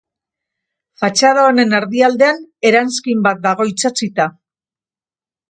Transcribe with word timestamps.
Fatxada 1.01 1.43
honen 1.49 1.75
erdialdean 1.81 2.41
eranskin 2.71 3.23
bat 3.29 3.45
dago 3.45 3.69
itsatsita. 3.75 4.29